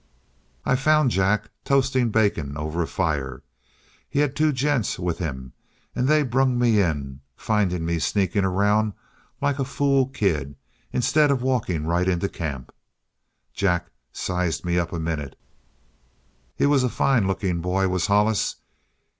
"I 0.65 0.75
found 0.77 1.11
Jack 1.11 1.51
toasting 1.63 2.09
bacon 2.09 2.57
over 2.57 2.81
a 2.81 2.87
fire. 2.87 3.43
He 4.09 4.17
had 4.17 4.35
two 4.35 4.51
gents 4.51 4.97
with 4.97 5.19
him, 5.19 5.53
and 5.95 6.07
they 6.07 6.23
brung 6.23 6.57
me 6.57 6.81
in, 6.81 7.21
finding 7.35 7.85
me 7.85 7.99
sneaking 7.99 8.43
around 8.43 8.93
like 9.41 9.59
a 9.59 9.63
fool 9.63 10.07
kid 10.07 10.55
instead 10.91 11.29
of 11.29 11.43
walking 11.43 11.85
right 11.85 12.07
into 12.07 12.27
camp. 12.29 12.73
Jack 13.53 13.91
sized 14.11 14.65
me 14.65 14.79
up 14.79 14.91
a 14.91 14.99
minute. 14.99 15.37
He 16.55 16.65
was 16.65 16.83
a 16.83 16.89
fine 16.89 17.27
looking 17.27 17.61
boy, 17.61 17.87
was 17.87 18.07
Hollis. 18.07 18.55